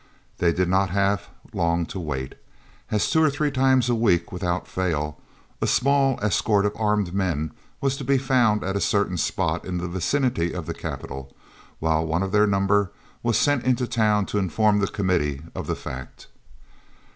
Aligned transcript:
They 0.39 0.51
did 0.51 0.67
not 0.67 0.89
have 0.89 1.29
long 1.53 1.85
to 1.85 1.99
wait, 1.99 2.33
as 2.89 3.07
two 3.07 3.21
or 3.21 3.29
three 3.29 3.51
times 3.51 3.87
a 3.87 3.93
week, 3.93 4.31
without 4.31 4.67
fail, 4.67 5.19
a 5.61 5.67
small 5.67 6.17
escort 6.23 6.65
of 6.65 6.75
armed 6.75 7.13
men 7.13 7.51
was 7.81 7.95
to 7.97 8.03
be 8.03 8.17
found 8.17 8.63
at 8.63 8.75
a 8.75 8.79
certain 8.81 9.15
spot 9.17 9.63
in 9.63 9.77
the 9.77 9.87
vicinity 9.87 10.53
of 10.53 10.65
the 10.65 10.73
capital, 10.73 11.31
while 11.77 12.03
one 12.03 12.23
of 12.23 12.31
their 12.31 12.47
number 12.47 12.91
was 13.21 13.37
sent 13.37 13.63
into 13.63 13.85
town 13.85 14.25
to 14.25 14.39
inform 14.39 14.79
the 14.79 14.87
Committee 14.87 15.43
of 15.53 15.67
the 15.67 15.75
fact. 15.75 16.25